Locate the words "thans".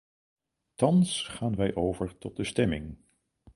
0.77-1.27